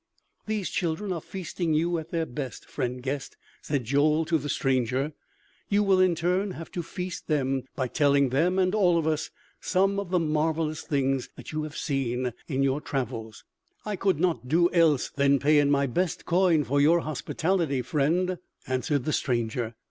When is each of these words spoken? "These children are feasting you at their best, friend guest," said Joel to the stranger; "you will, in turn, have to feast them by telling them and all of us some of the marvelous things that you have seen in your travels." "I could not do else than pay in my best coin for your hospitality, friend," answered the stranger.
"These 0.47 0.71
children 0.71 1.13
are 1.13 1.21
feasting 1.21 1.75
you 1.75 1.99
at 1.99 2.09
their 2.09 2.25
best, 2.25 2.65
friend 2.65 3.03
guest," 3.03 3.37
said 3.61 3.83
Joel 3.83 4.25
to 4.25 4.39
the 4.39 4.49
stranger; 4.49 5.13
"you 5.69 5.83
will, 5.83 5.99
in 5.99 6.15
turn, 6.15 6.53
have 6.53 6.71
to 6.71 6.81
feast 6.81 7.27
them 7.27 7.65
by 7.75 7.87
telling 7.87 8.29
them 8.29 8.57
and 8.57 8.73
all 8.73 8.97
of 8.97 9.05
us 9.05 9.29
some 9.59 9.99
of 9.99 10.09
the 10.09 10.19
marvelous 10.19 10.81
things 10.81 11.29
that 11.35 11.51
you 11.51 11.61
have 11.61 11.77
seen 11.77 12.33
in 12.47 12.63
your 12.63 12.81
travels." 12.81 13.43
"I 13.85 13.95
could 13.95 14.19
not 14.19 14.47
do 14.47 14.71
else 14.71 15.07
than 15.11 15.37
pay 15.37 15.59
in 15.59 15.69
my 15.69 15.85
best 15.85 16.25
coin 16.25 16.63
for 16.63 16.81
your 16.81 17.01
hospitality, 17.01 17.83
friend," 17.83 18.39
answered 18.65 19.05
the 19.05 19.13
stranger. 19.13 19.75